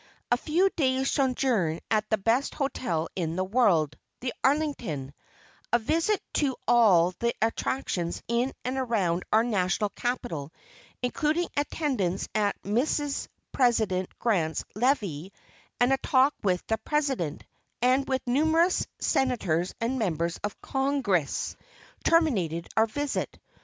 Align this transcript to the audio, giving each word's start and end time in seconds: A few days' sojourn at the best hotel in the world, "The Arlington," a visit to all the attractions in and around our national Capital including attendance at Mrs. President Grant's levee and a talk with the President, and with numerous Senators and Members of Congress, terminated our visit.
A 0.31 0.37
few 0.37 0.67
days' 0.71 1.11
sojourn 1.11 1.79
at 1.91 2.09
the 2.09 2.17
best 2.17 2.55
hotel 2.55 3.07
in 3.15 3.35
the 3.35 3.43
world, 3.43 3.95
"The 4.21 4.33
Arlington," 4.43 5.13
a 5.71 5.77
visit 5.77 6.23
to 6.41 6.55
all 6.67 7.11
the 7.19 7.35
attractions 7.39 8.23
in 8.27 8.51
and 8.65 8.79
around 8.79 9.21
our 9.31 9.43
national 9.43 9.89
Capital 9.91 10.51
including 11.03 11.49
attendance 11.55 12.27
at 12.33 12.59
Mrs. 12.63 13.27
President 13.51 14.09
Grant's 14.17 14.65
levee 14.73 15.31
and 15.79 15.93
a 15.93 15.97
talk 15.97 16.33
with 16.41 16.65
the 16.65 16.79
President, 16.79 17.43
and 17.83 18.07
with 18.07 18.25
numerous 18.25 18.87
Senators 18.97 19.75
and 19.79 19.99
Members 19.99 20.39
of 20.43 20.59
Congress, 20.63 21.55
terminated 22.03 22.67
our 22.75 22.87
visit. 22.87 23.37